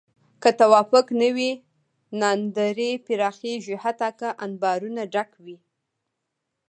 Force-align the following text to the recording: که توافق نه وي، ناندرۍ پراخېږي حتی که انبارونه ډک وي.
که 0.41 0.49
توافق 0.61 1.05
نه 1.21 1.29
وي، 1.35 1.51
ناندرۍ 2.19 2.91
پراخېږي 3.05 3.75
حتی 3.83 4.09
که 4.19 4.27
انبارونه 4.45 5.03
ډک 5.13 5.31
وي. 5.43 5.57